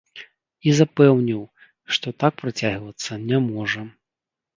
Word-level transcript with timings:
І 0.69 0.71
запэўніў, 0.77 1.43
што 1.97 2.13
так 2.23 2.33
працягвацца 2.41 3.11
не 3.29 3.37
можа. 3.51 3.85